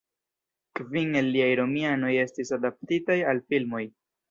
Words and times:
Kvin 0.79 1.19
el 1.21 1.29
liaj 1.35 1.51
romanoj 1.61 2.11
estis 2.23 2.53
adaptitaj 2.59 3.21
al 3.35 3.45
filmoj. 3.53 3.87